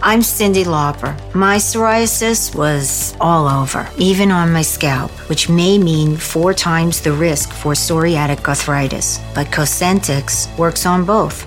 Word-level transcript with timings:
I'm 0.00 0.22
Cindy 0.22 0.62
Lauper. 0.62 1.12
My 1.34 1.56
psoriasis 1.56 2.54
was 2.54 3.16
all 3.20 3.48
over, 3.48 3.88
even 3.98 4.30
on 4.30 4.52
my 4.52 4.62
scalp, 4.62 5.10
which 5.28 5.48
may 5.48 5.76
mean 5.76 6.16
four 6.16 6.54
times 6.54 7.00
the 7.00 7.12
risk 7.12 7.52
for 7.52 7.72
psoriatic 7.72 8.46
arthritis. 8.46 9.18
But 9.34 9.48
Cosentix 9.48 10.56
works 10.56 10.86
on 10.86 11.04
both. 11.04 11.46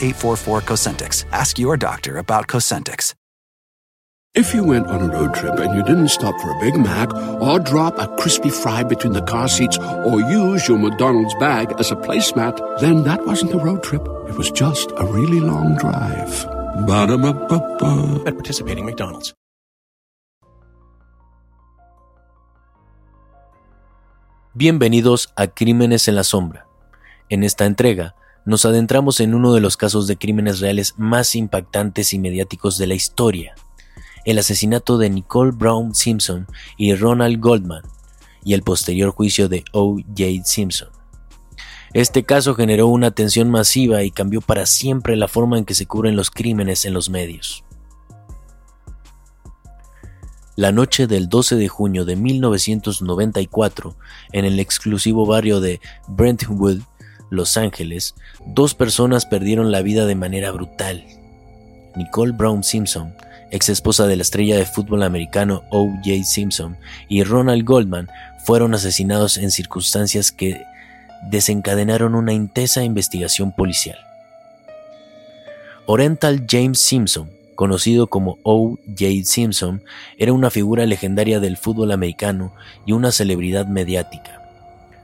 844 0.00 0.60
Cosentix. 0.62 1.24
Ask 1.32 1.58
your 1.58 1.76
doctor 1.76 2.18
about 2.18 2.48
Cosentix. 2.48 3.14
If 4.32 4.54
you 4.54 4.62
went 4.62 4.86
on 4.86 5.02
a 5.02 5.12
road 5.12 5.34
trip 5.34 5.58
and 5.58 5.74
you 5.74 5.82
didn't 5.82 6.06
stop 6.06 6.40
for 6.40 6.52
a 6.52 6.60
Big 6.60 6.76
Mac 6.76 7.12
or 7.42 7.58
drop 7.58 7.98
a 7.98 8.06
crispy 8.16 8.48
fry 8.48 8.84
between 8.84 9.12
the 9.12 9.22
car 9.22 9.48
seats 9.48 9.76
or 9.76 10.20
use 10.20 10.68
your 10.68 10.78
McDonald's 10.78 11.34
bag 11.40 11.74
as 11.80 11.90
a 11.90 11.96
placemat, 11.96 12.78
then 12.78 13.02
that 13.02 13.26
wasn't 13.26 13.52
a 13.52 13.58
road 13.58 13.82
trip. 13.82 14.02
It 14.28 14.36
was 14.38 14.52
just 14.52 14.92
a 14.96 15.04
really 15.04 15.40
long 15.40 15.74
drive. 15.74 16.46
Ba-da-ba-ba-ba. 16.86 18.22
At 18.24 18.34
participating 18.34 18.86
McDonald's. 18.86 19.34
Bienvenidos 24.54 25.32
a 25.36 25.48
Crímenes 25.48 26.06
en 26.06 26.14
la 26.14 26.22
Sombra. 26.22 26.66
En 27.28 27.42
esta 27.42 27.66
entrega 27.66 28.14
nos 28.44 28.64
adentramos 28.64 29.20
en 29.20 29.34
uno 29.34 29.52
de 29.52 29.60
los 29.60 29.76
casos 29.76 30.06
de 30.06 30.16
crímenes 30.16 30.60
reales 30.60 30.94
más 30.96 31.34
impactantes 31.34 32.12
y 32.12 32.18
mediáticos 32.18 32.78
de 32.78 32.86
la 32.86 32.94
historia, 32.94 33.54
el 34.24 34.38
asesinato 34.38 34.98
de 34.98 35.10
Nicole 35.10 35.52
Brown 35.52 35.94
Simpson 35.94 36.46
y 36.76 36.94
Ronald 36.94 37.40
Goldman, 37.40 37.82
y 38.44 38.54
el 38.54 38.62
posterior 38.62 39.10
juicio 39.10 39.48
de 39.48 39.64
O.J. 39.72 40.44
Simpson. 40.44 40.88
Este 41.92 42.22
caso 42.22 42.54
generó 42.54 42.86
una 42.86 43.08
atención 43.08 43.50
masiva 43.50 44.04
y 44.04 44.10
cambió 44.10 44.40
para 44.40 44.64
siempre 44.66 45.16
la 45.16 45.26
forma 45.26 45.58
en 45.58 45.64
que 45.64 45.74
se 45.74 45.86
cubren 45.86 46.16
los 46.16 46.30
crímenes 46.30 46.84
en 46.84 46.94
los 46.94 47.10
medios. 47.10 47.64
La 50.54 50.72
noche 50.72 51.06
del 51.06 51.28
12 51.28 51.56
de 51.56 51.68
junio 51.68 52.04
de 52.04 52.16
1994, 52.16 53.96
en 54.32 54.44
el 54.44 54.60
exclusivo 54.60 55.26
barrio 55.26 55.60
de 55.60 55.80
Brentwood, 56.06 56.82
Los 57.30 57.56
Ángeles, 57.56 58.16
dos 58.44 58.74
personas 58.74 59.24
perdieron 59.24 59.70
la 59.70 59.82
vida 59.82 60.04
de 60.04 60.16
manera 60.16 60.50
brutal. 60.50 61.04
Nicole 61.96 62.32
Brown 62.32 62.64
Simpson, 62.64 63.14
ex 63.52 63.68
esposa 63.68 64.06
de 64.06 64.16
la 64.16 64.22
estrella 64.22 64.56
de 64.56 64.66
fútbol 64.66 65.04
americano 65.04 65.62
O.J. 65.70 66.24
Simpson, 66.24 66.76
y 67.08 67.22
Ronald 67.22 67.64
Goldman 67.64 68.08
fueron 68.44 68.74
asesinados 68.74 69.38
en 69.38 69.52
circunstancias 69.52 70.32
que 70.32 70.64
desencadenaron 71.30 72.14
una 72.14 72.32
intensa 72.32 72.82
investigación 72.82 73.52
policial. 73.52 73.98
Oriental 75.86 76.46
James 76.48 76.80
Simpson, 76.80 77.30
conocido 77.54 78.08
como 78.08 78.38
O.J. 78.42 79.04
Simpson, 79.24 79.82
era 80.18 80.32
una 80.32 80.50
figura 80.50 80.86
legendaria 80.86 81.38
del 81.38 81.56
fútbol 81.56 81.92
americano 81.92 82.52
y 82.86 82.92
una 82.92 83.12
celebridad 83.12 83.66
mediática. 83.66 84.40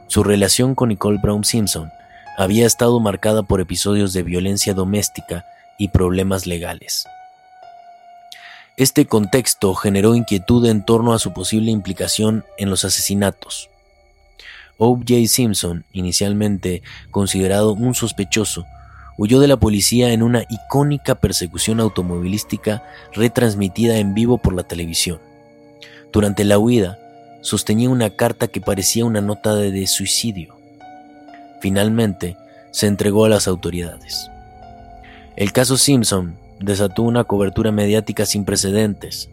Su 0.08 0.24
relación 0.24 0.74
con 0.74 0.88
Nicole 0.88 1.18
Brown 1.20 1.45
Simpson 1.45 1.90
había 2.36 2.67
estado 2.67 3.01
marcada 3.01 3.42
por 3.42 3.61
episodios 3.61 4.13
de 4.13 4.23
violencia 4.23 4.74
doméstica 4.74 5.45
y 5.79 5.89
problemas 5.89 6.47
legales. 6.47 7.07
Este 8.77 9.07
contexto 9.07 9.74
generó 9.74 10.14
inquietud 10.14 10.67
en 10.67 10.85
torno 10.85 11.14
a 11.14 11.19
su 11.19 11.33
posible 11.33 11.70
implicación 11.70 12.45
en 12.58 12.69
los 12.69 12.85
asesinatos. 12.85 13.70
O.J. 14.77 15.27
Simpson, 15.29 15.86
inicialmente 15.92 16.83
considerado 17.11 17.73
un 17.73 17.95
sospechoso, 17.95 18.67
huyó 19.17 19.41
de 19.41 19.48
la 19.48 19.57
policía 19.57 20.13
en 20.13 20.23
una 20.23 20.45
icónica 20.51 21.14
persecución 21.14 21.80
automovilística 21.80 22.83
retransmitida 23.14 23.96
en 23.96 24.13
vivo 24.13 24.36
por 24.36 24.55
la 24.55 24.64
televisión. 24.64 25.20
Durante 26.13 26.45
la 26.45 26.58
huida, 26.58 26.98
sostenía 27.41 27.89
una 27.89 28.11
carta 28.11 28.48
que 28.48 28.61
parecía 28.61 29.07
una 29.07 29.23
nota 29.23 29.55
de 29.55 29.86
suicidio. 29.86 30.55
Finalmente, 31.66 32.36
se 32.70 32.86
entregó 32.86 33.24
a 33.24 33.28
las 33.28 33.48
autoridades. 33.48 34.30
El 35.34 35.50
caso 35.50 35.77
Simpson 35.77 36.38
desató 36.60 37.02
una 37.02 37.24
cobertura 37.24 37.72
mediática 37.72 38.24
sin 38.24 38.44
precedentes. 38.44 39.30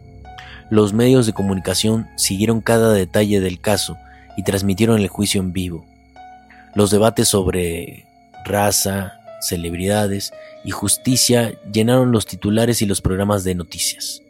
Los 0.68 0.92
medios 0.92 1.26
de 1.26 1.32
comunicación 1.32 2.08
siguieron 2.16 2.60
cada 2.60 2.92
detalle 2.92 3.38
del 3.38 3.60
caso 3.60 3.96
y 4.36 4.42
transmitieron 4.42 4.98
el 4.98 5.06
juicio 5.06 5.40
en 5.40 5.52
vivo. 5.52 5.86
Los 6.74 6.90
debates 6.90 7.28
sobre 7.28 8.04
raza, 8.44 9.20
celebridades 9.40 10.32
y 10.64 10.72
justicia 10.72 11.56
llenaron 11.70 12.10
los 12.10 12.26
titulares 12.26 12.82
y 12.82 12.86
los 12.86 13.00
programas 13.00 13.44
de 13.44 13.54
noticias. 13.54 14.22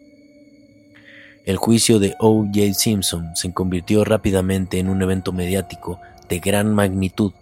El 1.46 1.56
juicio 1.56 1.98
de 1.98 2.16
O.J. 2.18 2.74
Simpson 2.74 3.34
se 3.34 3.50
convirtió 3.54 4.04
rápidamente 4.04 4.78
en 4.78 4.90
un 4.90 5.00
evento 5.00 5.32
mediático 5.32 5.98
de 6.28 6.40
gran 6.40 6.74
magnitud 6.74 7.32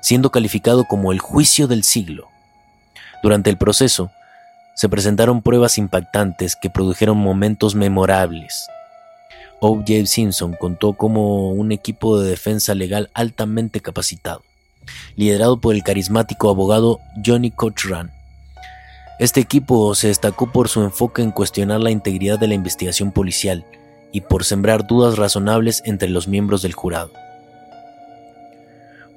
siendo 0.00 0.30
calificado 0.30 0.84
como 0.84 1.12
el 1.12 1.18
juicio 1.18 1.66
del 1.66 1.84
siglo. 1.84 2.28
Durante 3.22 3.50
el 3.50 3.58
proceso, 3.58 4.10
se 4.74 4.88
presentaron 4.88 5.42
pruebas 5.42 5.76
impactantes 5.76 6.54
que 6.54 6.70
produjeron 6.70 7.16
momentos 7.16 7.74
memorables. 7.74 8.68
O.J. 9.60 10.06
Simpson 10.06 10.54
contó 10.54 10.92
como 10.92 11.50
un 11.50 11.72
equipo 11.72 12.20
de 12.20 12.30
defensa 12.30 12.76
legal 12.76 13.10
altamente 13.12 13.80
capacitado, 13.80 14.44
liderado 15.16 15.60
por 15.60 15.74
el 15.74 15.82
carismático 15.82 16.48
abogado 16.48 17.00
Johnny 17.26 17.50
Cochran. 17.50 18.12
Este 19.18 19.40
equipo 19.40 19.96
se 19.96 20.08
destacó 20.08 20.52
por 20.52 20.68
su 20.68 20.84
enfoque 20.84 21.22
en 21.22 21.32
cuestionar 21.32 21.80
la 21.80 21.90
integridad 21.90 22.38
de 22.38 22.46
la 22.46 22.54
investigación 22.54 23.10
policial 23.10 23.64
y 24.12 24.20
por 24.20 24.44
sembrar 24.44 24.86
dudas 24.86 25.18
razonables 25.18 25.82
entre 25.84 26.08
los 26.08 26.28
miembros 26.28 26.62
del 26.62 26.72
jurado. 26.72 27.10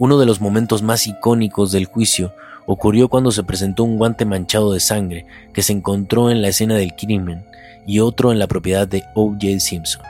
Uno 0.01 0.17
de 0.17 0.25
los 0.25 0.41
momentos 0.41 0.81
más 0.81 1.05
icónicos 1.05 1.71
del 1.71 1.85
juicio 1.85 2.33
ocurrió 2.65 3.07
cuando 3.07 3.31
se 3.31 3.43
presentó 3.43 3.83
un 3.83 3.99
guante 3.99 4.25
manchado 4.25 4.73
de 4.73 4.79
sangre 4.79 5.27
que 5.53 5.61
se 5.61 5.73
encontró 5.73 6.31
en 6.31 6.41
la 6.41 6.47
escena 6.47 6.73
del 6.73 6.95
crimen 6.95 7.45
y 7.85 7.99
otro 7.99 8.31
en 8.31 8.39
la 8.39 8.47
propiedad 8.47 8.87
de 8.87 9.03
O.J. 9.13 9.59
Simpson. 9.59 10.01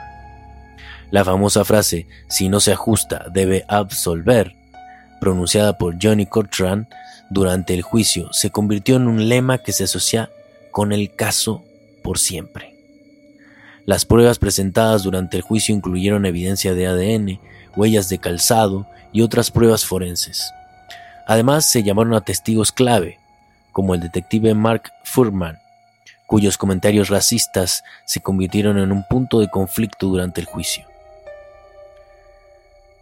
La 1.10 1.26
famosa 1.26 1.62
frase, 1.66 2.06
si 2.26 2.48
no 2.48 2.58
se 2.58 2.72
ajusta, 2.72 3.26
debe 3.34 3.66
absolver, 3.68 4.56
pronunciada 5.20 5.76
por 5.76 5.98
Johnny 6.02 6.24
Cochran 6.24 6.88
durante 7.28 7.74
el 7.74 7.82
juicio, 7.82 8.32
se 8.32 8.48
convirtió 8.48 8.96
en 8.96 9.08
un 9.08 9.28
lema 9.28 9.58
que 9.58 9.72
se 9.72 9.84
asocia 9.84 10.30
con 10.70 10.92
el 10.92 11.14
caso 11.14 11.64
por 12.02 12.18
siempre. 12.18 12.72
Las 13.84 14.06
pruebas 14.06 14.38
presentadas 14.38 15.02
durante 15.02 15.36
el 15.36 15.42
juicio 15.42 15.74
incluyeron 15.74 16.24
evidencia 16.24 16.72
de 16.72 16.86
ADN, 16.86 17.40
huellas 17.76 18.08
de 18.08 18.18
calzado 18.18 18.86
y 19.12 19.22
otras 19.22 19.50
pruebas 19.50 19.84
forenses. 19.84 20.52
Además, 21.26 21.70
se 21.70 21.82
llamaron 21.82 22.14
a 22.14 22.20
testigos 22.20 22.72
clave, 22.72 23.18
como 23.72 23.94
el 23.94 24.00
detective 24.00 24.54
Mark 24.54 24.92
Furman, 25.04 25.58
cuyos 26.26 26.56
comentarios 26.58 27.08
racistas 27.08 27.84
se 28.06 28.20
convirtieron 28.20 28.78
en 28.78 28.92
un 28.92 29.04
punto 29.04 29.40
de 29.40 29.50
conflicto 29.50 30.06
durante 30.08 30.40
el 30.40 30.46
juicio. 30.46 30.86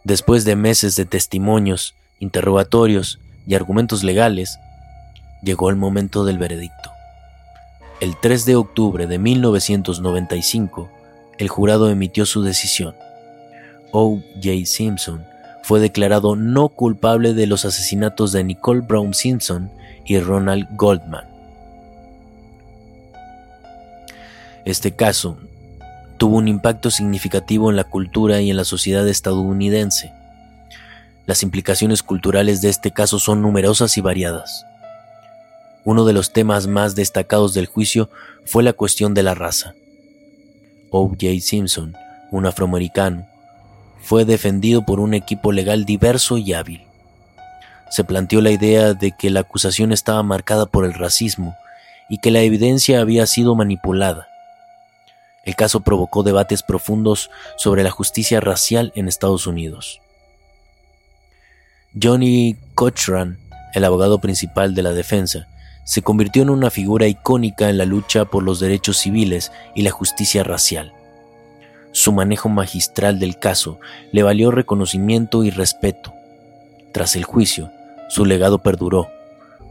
Después 0.05 0.44
de 0.44 0.56
meses 0.56 0.96
de 0.96 1.05
testimonios, 1.05 1.94
interrogatorios 2.19 3.19
y 3.46 3.55
argumentos 3.55 4.02
legales, 4.02 4.58
llegó 5.43 5.70
el 5.70 5.76
momento 5.76 6.25
del 6.25 6.38
veredicto. 6.38 6.90
El 8.00 8.17
3 8.19 8.46
de 8.46 8.56
octubre 8.56 9.06
de 9.06 9.19
1995, 9.19 10.90
el 11.38 11.49
jurado 11.49 11.90
emitió 11.90 12.25
su 12.25 12.43
decisión. 12.43 12.94
O.J. 13.92 14.66
Simpson 14.66 15.25
fue 15.62 15.81
declarado 15.81 16.37
no 16.37 16.69
culpable 16.69 17.34
de 17.34 17.46
los 17.46 17.64
asesinatos 17.64 18.32
de 18.32 18.44
Nicole 18.44 18.81
Brown 18.81 19.14
Simpson 19.14 19.70
y 20.04 20.19
Ronald 20.19 20.66
Goldman. 20.76 21.28
Este 24.64 24.94
caso 24.94 25.38
tuvo 26.19 26.37
un 26.37 26.48
impacto 26.48 26.90
significativo 26.90 27.70
en 27.70 27.76
la 27.76 27.84
cultura 27.84 28.40
y 28.40 28.50
en 28.50 28.56
la 28.56 28.64
sociedad 28.64 29.08
estadounidense. 29.08 30.12
Las 31.26 31.43
implicaciones 31.43 32.02
culturales 32.02 32.60
de 32.60 32.69
este 32.69 32.90
caso 32.90 33.19
son 33.19 33.40
numerosas 33.40 33.96
y 33.96 34.00
variadas. 34.00 34.66
Uno 35.84 36.04
de 36.04 36.12
los 36.12 36.32
temas 36.32 36.66
más 36.66 36.94
destacados 36.94 37.54
del 37.54 37.66
juicio 37.66 38.10
fue 38.44 38.62
la 38.62 38.75
cuestión 38.75 39.14
de 39.14 39.22
la 39.22 39.34
raza. 39.34 39.75
O.J. 40.90 41.40
Simpson, 41.40 41.94
un 42.31 42.46
afroamericano, 42.46 43.30
fue 44.02 44.25
defendido 44.25 44.85
por 44.85 45.00
un 45.00 45.14
equipo 45.14 45.52
legal 45.52 45.85
diverso 45.85 46.38
y 46.38 46.52
hábil. 46.52 46.82
Se 47.91 48.05
planteó 48.05 48.41
la 48.41 48.50
idea 48.50 48.94
de 48.94 49.12
que 49.12 49.31
la 49.31 49.41
acusación 49.41 49.93
estaba 49.93 50.23
marcada 50.23 50.67
por 50.67 50.85
el 50.85 50.94
racismo 50.94 51.56
y 52.08 52.19
que 52.19 52.31
la 52.31 52.41
evidencia 52.41 53.00
había 53.00 53.26
sido 53.26 53.55
manipulada. 53.55 54.29
El 55.44 55.56
caso 55.56 55.81
provocó 55.81 56.23
debates 56.23 56.62
profundos 56.62 57.31
sobre 57.56 57.82
la 57.82 57.91
justicia 57.91 58.41
racial 58.41 58.93
en 58.94 59.08
Estados 59.08 59.47
Unidos. 59.47 60.00
Johnny 62.00 62.56
Cochran, 62.75 63.38
el 63.75 63.85
abogado 63.85 64.20
principal 64.20 64.75
de 64.75 64.82
la 64.82 64.93
defensa, 64.93 65.49
se 65.85 66.03
convirtió 66.03 66.43
en 66.43 66.50
una 66.50 66.70
figura 66.70 67.08
icónica 67.08 67.69
en 67.69 67.79
la 67.79 67.85
lucha 67.85 68.25
por 68.25 68.44
los 68.44 68.61
derechos 68.61 68.99
civiles 68.99 69.50
y 69.75 69.82
la 69.82 69.91
justicia 69.91 70.44
racial. 70.44 70.93
Su 72.00 72.12
manejo 72.12 72.49
magistral 72.49 73.19
del 73.19 73.38
caso 73.38 73.79
le 74.11 74.23
valió 74.23 74.50
reconocimiento 74.50 75.44
y 75.44 75.50
respeto. 75.50 76.14
Tras 76.93 77.14
el 77.14 77.25
juicio, 77.25 77.70
su 78.08 78.25
legado 78.25 78.61
perduró 78.62 79.11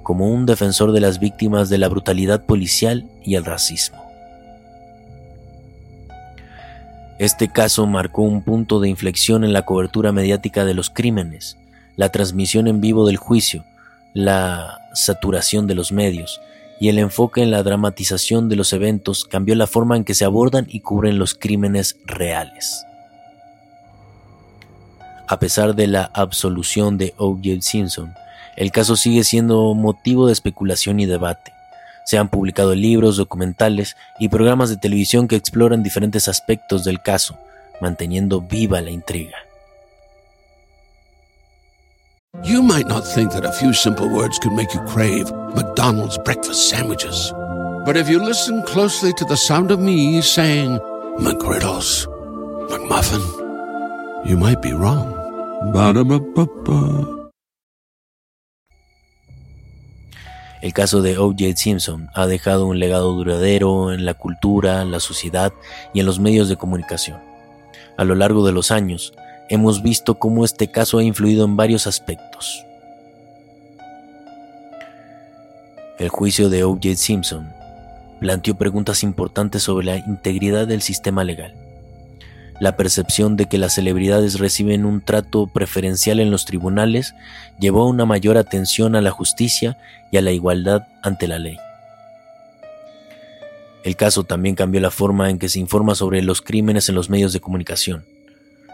como 0.04 0.28
un 0.28 0.46
defensor 0.46 0.92
de 0.92 1.00
las 1.00 1.18
víctimas 1.18 1.70
de 1.70 1.80
la 1.80 1.88
brutalidad 1.88 2.46
policial 2.46 3.10
y 3.24 3.34
el 3.34 3.46
racismo. 3.46 3.98
Este 7.18 7.52
caso 7.52 7.88
marcó 7.88 8.22
un 8.22 8.44
punto 8.44 8.80
de 8.80 8.90
inflexión 8.90 9.44
en 9.44 9.52
la 9.52 9.66
cobertura 9.66 10.12
mediática 10.12 10.66
de 10.66 10.76
los 10.76 10.92
crímenes, 10.92 11.58
la 11.96 12.10
transmisión 12.10 12.68
en 12.68 12.80
vivo 12.80 13.08
del 13.08 13.18
juicio, 13.18 13.66
la 14.14 14.82
saturación 14.94 15.66
de 15.66 15.74
los 15.74 15.92
medios 15.92 16.40
y 16.80 16.90
el 16.90 16.98
enfoque 16.98 17.42
en 17.42 17.52
la 17.52 17.62
dramatización 17.64 18.48
de 18.48 18.56
los 18.56 18.72
eventos 18.74 19.26
cambió 19.26 19.56
la 19.56 19.68
forma 19.68 19.98
en 19.98 20.04
que 20.04 20.14
se 20.14 20.26
abordan 20.26 20.66
y 20.70 20.80
cubren 20.80 21.20
los 21.20 21.36
crímenes 21.36 21.98
reales. 22.06 22.86
A 25.28 25.40
pesar 25.40 25.76
de 25.76 25.88
la 25.88 26.10
absolución 26.14 26.98
de 26.98 27.14
O.J. 27.18 27.62
Simpson, 27.62 28.14
el 28.56 28.72
caso 28.72 28.96
sigue 28.96 29.24
siendo 29.24 29.74
motivo 29.76 30.28
de 30.28 30.34
especulación 30.34 31.00
y 31.00 31.06
debate. 31.06 31.54
Se 32.06 32.18
han 32.18 32.30
publicado 32.30 32.74
libros, 32.74 33.18
documentales 33.18 33.96
y 34.20 34.30
programas 34.30 34.70
de 34.70 34.78
televisión 34.78 35.28
que 35.28 35.36
exploran 35.36 35.84
diferentes 35.84 36.28
aspectos 36.28 36.84
del 36.84 37.02
caso, 37.02 37.38
manteniendo 37.80 38.42
viva 38.42 38.82
la 38.82 38.90
intriga. 38.90 39.38
You 42.38 42.62
might 42.62 42.86
not 42.86 43.02
think 43.02 43.32
that 43.34 43.44
a 43.44 43.52
few 43.52 43.74
simple 43.74 44.08
words 44.08 44.38
could 44.38 44.54
make 44.54 44.72
you 44.72 44.80
crave 44.82 45.32
McDonald's 45.56 46.16
breakfast 46.20 46.70
sandwiches. 46.70 47.34
But 47.86 47.98
if 47.98 48.08
you 48.08 48.24
listen 48.24 48.62
closely 48.70 49.14
to 49.14 49.26
the 49.26 49.36
sound 49.36 49.72
of 49.72 49.80
me 49.80 50.22
saying 50.22 50.78
McGriddles, 51.18 52.06
McMuffin, 52.70 53.26
you 54.30 54.38
might 54.38 54.62
be 54.62 54.74
wrong. 54.74 55.10
Ba-da-ba-ba-ba. 55.74 57.32
El 60.62 60.74
caso 60.74 61.02
de 61.02 61.18
O.J. 61.18 61.56
Simpson 61.56 62.10
ha 62.14 62.28
dejado 62.28 62.68
un 62.68 62.78
legado 62.78 63.12
duradero 63.14 63.92
en 63.92 64.06
la 64.06 64.14
cultura, 64.14 64.86
la 64.86 65.00
sociedad 65.00 65.52
y 65.96 66.02
en 66.02 66.06
los 66.06 66.20
medios 66.20 66.48
de 66.48 66.58
comunicación. 66.58 67.18
A 67.98 68.04
lo 68.04 68.14
largo 68.14 68.46
de 68.46 68.52
los 68.52 68.70
años, 68.70 69.14
hemos 69.50 69.82
visto 69.82 70.16
cómo 70.20 70.46
este 70.46 70.72
caso 70.72 71.00
ha 71.00 71.04
influido 71.04 71.46
en 71.46 71.58
varios 71.58 71.88
aspectos. 71.88 72.66
El 75.98 76.10
juicio 76.10 76.50
de 76.50 76.64
O.J. 76.64 76.96
Simpson 76.96 77.52
planteó 78.20 78.56
preguntas 78.56 79.04
importantes 79.04 79.64
sobre 79.64 79.86
la 79.86 79.98
integridad 79.98 80.68
del 80.68 80.82
sistema 80.82 81.24
legal, 81.24 81.54
la 82.60 82.76
percepción 82.76 83.38
de 83.38 83.48
que 83.48 83.58
las 83.58 83.74
celebridades 83.74 84.40
reciben 84.40 84.86
un 84.86 85.02
trato 85.02 85.48
preferencial 85.48 86.20
en 86.20 86.30
los 86.30 86.46
tribunales 86.46 87.16
llevó 87.60 87.84
a 87.84 87.88
una 87.88 88.06
mayor 88.06 88.38
atención 88.38 88.96
a 88.96 89.02
la 89.02 89.12
justicia 89.12 89.78
y 90.12 90.18
a 90.18 90.22
la 90.22 90.32
igualdad 90.32 90.88
ante 91.02 91.28
la 91.28 91.40
ley. 91.40 91.58
El 93.84 93.96
caso 93.96 94.26
también 94.26 94.56
cambió 94.56 94.82
la 94.82 94.92
forma 94.92 95.30
en 95.30 95.40
que 95.40 95.48
se 95.48 95.60
informa 95.60 95.96
sobre 95.96 96.22
los 96.22 96.42
crímenes 96.42 96.90
en 96.90 96.96
los 96.96 97.10
medios 97.10 97.32
de 97.32 97.40
comunicación. 97.40 98.04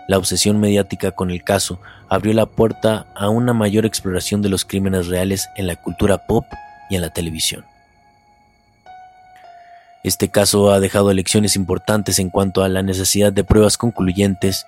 La 0.08 0.18
obsesión 0.18 0.60
mediática 0.60 1.12
con 1.12 1.32
el 1.32 1.44
caso 1.44 1.80
abrió 2.10 2.34
la 2.34 2.46
puerta 2.46 3.08
a 3.16 3.30
una 3.30 3.54
mayor 3.54 3.86
exploración 3.86 4.42
de 4.42 4.50
los 4.50 4.64
crímenes 4.64 5.08
reales 5.08 5.48
en 5.56 5.68
la 5.68 5.76
cultura 5.76 6.28
pop 6.28 6.46
y 6.90 6.96
en 6.96 7.02
la 7.02 7.10
televisión. 7.10 7.66
Este 10.04 10.30
caso 10.30 10.70
ha 10.70 10.80
dejado 10.80 11.12
lecciones 11.14 11.56
importantes 11.56 12.20
en 12.20 12.30
cuanto 12.30 12.64
a 12.64 12.70
la 12.70 12.84
necesidad 12.84 13.34
de 13.34 13.44
pruebas 13.44 13.78
concluyentes 13.78 14.68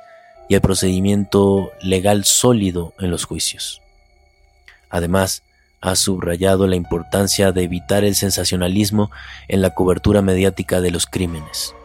y 0.50 0.56
el 0.56 0.62
procedimiento 0.62 1.72
legal 1.82 2.24
sólido 2.26 2.94
en 3.00 3.12
los 3.12 3.26
juicios. 3.26 3.84
Además, 4.90 5.44
ha 5.80 5.96
subrayado 5.96 6.66
la 6.66 6.76
importancia 6.76 7.52
de 7.52 7.64
evitar 7.64 8.04
el 8.04 8.16
sensacionalismo 8.16 9.12
en 9.48 9.62
la 9.62 9.76
cobertura 9.76 10.24
mediática 10.24 10.82
de 10.82 10.90
los 10.90 11.06
crímenes. 11.06 11.76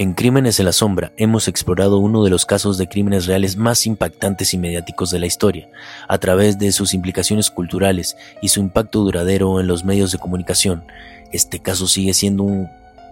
En 0.00 0.14
Crímenes 0.14 0.60
en 0.60 0.66
la 0.66 0.72
Sombra 0.72 1.10
hemos 1.16 1.48
explorado 1.48 1.98
uno 1.98 2.22
de 2.22 2.30
los 2.30 2.46
casos 2.46 2.78
de 2.78 2.86
crímenes 2.86 3.26
reales 3.26 3.56
más 3.56 3.84
impactantes 3.84 4.54
y 4.54 4.58
mediáticos 4.58 5.10
de 5.10 5.18
la 5.18 5.26
historia, 5.26 5.68
a 6.06 6.18
través 6.18 6.56
de 6.56 6.70
sus 6.70 6.94
implicaciones 6.94 7.50
culturales 7.50 8.16
y 8.40 8.46
su 8.46 8.60
impacto 8.60 9.00
duradero 9.00 9.58
en 9.58 9.66
los 9.66 9.84
medios 9.84 10.12
de 10.12 10.18
comunicación. 10.18 10.84
Este 11.32 11.58
caso 11.58 11.88
sigue 11.88 12.14
siendo 12.14 12.44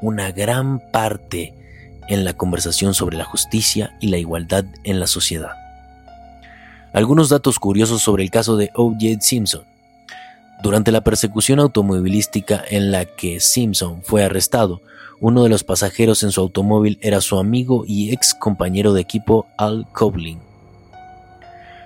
una 0.00 0.30
gran 0.30 0.78
parte 0.92 1.54
en 2.06 2.24
la 2.24 2.34
conversación 2.34 2.94
sobre 2.94 3.16
la 3.16 3.24
justicia 3.24 3.96
y 4.00 4.06
la 4.06 4.18
igualdad 4.18 4.64
en 4.84 5.00
la 5.00 5.08
sociedad. 5.08 5.56
Algunos 6.92 7.30
datos 7.30 7.58
curiosos 7.58 8.00
sobre 8.00 8.22
el 8.22 8.30
caso 8.30 8.56
de 8.56 8.70
O.J. 8.74 9.20
Simpson. 9.22 9.64
Durante 10.62 10.90
la 10.90 11.02
persecución 11.02 11.60
automovilística 11.60 12.62
en 12.68 12.90
la 12.90 13.04
que 13.04 13.40
Simpson 13.40 14.02
fue 14.02 14.24
arrestado, 14.24 14.80
uno 15.20 15.42
de 15.42 15.48
los 15.48 15.64
pasajeros 15.64 16.22
en 16.22 16.32
su 16.32 16.40
automóvil 16.40 16.98
era 17.02 17.20
su 17.20 17.38
amigo 17.38 17.84
y 17.86 18.12
ex 18.12 18.34
compañero 18.34 18.92
de 18.92 19.00
equipo 19.00 19.46
Al 19.58 19.86
Coblin. 19.92 20.40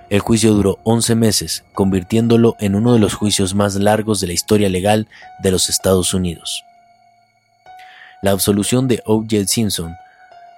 El 0.09 0.19
juicio 0.19 0.53
duró 0.53 0.79
11 0.83 1.15
meses, 1.15 1.63
convirtiéndolo 1.73 2.55
en 2.59 2.75
uno 2.75 2.93
de 2.93 2.99
los 2.99 3.13
juicios 3.13 3.55
más 3.55 3.75
largos 3.75 4.19
de 4.19 4.27
la 4.27 4.33
historia 4.33 4.67
legal 4.67 5.07
de 5.39 5.51
los 5.51 5.69
Estados 5.69 6.13
Unidos. 6.13 6.63
La 8.21 8.31
absolución 8.31 8.87
de 8.87 9.01
O.J. 9.05 9.47
Simpson 9.47 9.95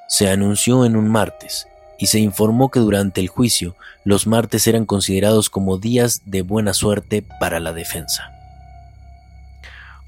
se 0.07 0.29
anunció 0.29 0.85
en 0.85 0.95
un 0.95 1.07
martes 1.07 1.67
y 2.03 2.07
se 2.07 2.19
informó 2.19 2.69
que 2.69 2.81
durante 2.81 3.21
el 3.21 3.29
juicio 3.29 3.77
los 4.03 4.27
martes 4.27 4.67
eran 4.67 4.85
considerados 4.85 5.49
como 5.49 5.77
días 5.77 6.23
de 6.25 6.41
buena 6.41 6.73
suerte 6.73 7.25
para 7.39 7.61
la 7.61 7.71
defensa. 7.71 8.29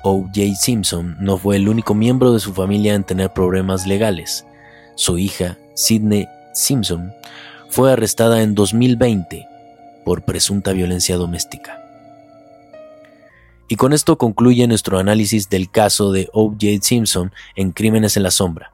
O.J. 0.03 0.55
Simpson 0.59 1.15
no 1.21 1.37
fue 1.37 1.55
el 1.55 1.69
único 1.69 1.93
miembro 1.93 2.33
de 2.33 2.41
su 2.41 2.53
familia 2.53 2.95
en 2.95 3.05
tener 3.05 3.31
problemas 3.31 3.87
legales. 3.87 4.45
Su 4.95 5.17
hija, 5.17 5.57
Sidney 5.73 6.27
Simpson, 6.53 7.13
fue 7.69 7.93
arrestada 7.93 8.41
en 8.41 8.55
2020 8.55 9.47
por 10.03 10.25
presunta 10.25 10.73
violencia 10.73 11.15
doméstica. 11.15 11.81
Y 13.69 13.77
con 13.77 13.93
esto 13.93 14.17
concluye 14.17 14.67
nuestro 14.67 14.99
análisis 14.99 15.47
del 15.47 15.71
caso 15.71 16.11
de 16.11 16.27
O.J. 16.33 16.65
Simpson 16.81 17.31
en 17.55 17.71
Crímenes 17.71 18.17
en 18.17 18.23
la 18.23 18.31
Sombra. 18.31 18.73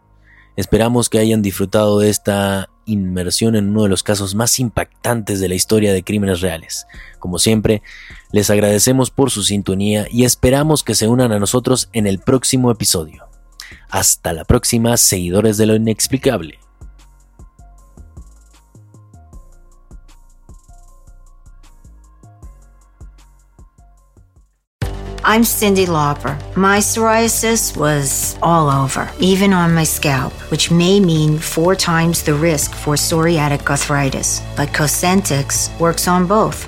Esperamos 0.56 1.08
que 1.08 1.20
hayan 1.20 1.44
disfrutado 1.44 2.00
de 2.00 2.10
esta 2.10 2.72
inmersión 2.92 3.56
en 3.56 3.70
uno 3.70 3.84
de 3.84 3.90
los 3.90 4.04
casos 4.04 4.36
más 4.36 4.60
impactantes 4.60 5.40
de 5.40 5.50
la 5.50 5.56
historia 5.56 5.94
de 5.94 6.04
crímenes 6.04 6.42
reales. 6.42 6.86
Como 7.20 7.40
siempre, 7.40 7.82
les 8.32 8.50
agradecemos 8.50 9.10
por 9.10 9.32
su 9.32 9.44
sintonía 9.44 10.06
y 10.12 10.24
esperamos 10.24 10.84
que 10.84 10.96
se 10.96 11.08
unan 11.08 11.32
a 11.32 11.40
nosotros 11.40 11.90
en 11.94 12.08
el 12.08 12.20
próximo 12.20 12.72
episodio. 12.72 13.28
Hasta 13.90 14.34
la 14.34 14.46
próxima, 14.46 14.96
seguidores 14.98 15.58
de 15.58 15.66
lo 15.66 15.76
inexplicable. 15.76 16.61
I'm 25.32 25.46
Cindy 25.46 25.86
Lauper. 25.86 26.36
My 26.58 26.80
psoriasis 26.80 27.78
was 27.78 28.38
all 28.42 28.70
over, 28.70 29.10
even 29.18 29.54
on 29.54 29.74
my 29.74 29.86
scalp, 29.86 30.34
which 30.52 30.72
may 30.72 31.00
mean 31.00 31.40
four 31.40 31.74
times 31.74 32.22
the 32.22 32.34
risk 32.34 32.74
for 32.74 32.96
psoriatic 32.96 33.66
arthritis. 33.70 34.42
But 34.58 34.74
Cosentix 34.74 35.70
works 35.80 36.10
on 36.10 36.28
both. 36.28 36.68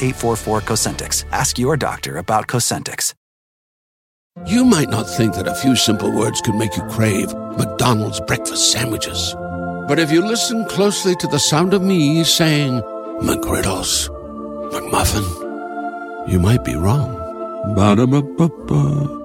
844 0.01 0.61
Cosentix. 0.61 1.25
Ask 1.31 1.57
your 1.57 1.77
doctor 1.77 2.17
about 2.17 2.47
Cosentix. 2.47 3.13
You 4.45 4.63
might 4.63 4.89
not 4.89 5.03
think 5.03 5.35
that 5.35 5.47
a 5.47 5.55
few 5.55 5.75
simple 5.75 6.11
words 6.11 6.41
could 6.41 6.55
make 6.55 6.75
you 6.77 6.83
crave 6.83 7.33
McDonald's 7.57 8.21
breakfast 8.21 8.71
sandwiches. 8.71 9.35
But 9.87 9.99
if 9.99 10.11
you 10.11 10.25
listen 10.25 10.65
closely 10.65 11.15
to 11.15 11.27
the 11.27 11.37
sound 11.37 11.73
of 11.73 11.81
me 11.81 12.23
saying 12.23 12.81
McGriddles, 13.21 14.07
McMuffin, 14.71 16.29
you 16.29 16.39
might 16.39 16.63
be 16.63 16.75
wrong. 16.75 17.13
Ba-da-ba-ba-ba. 17.75 19.20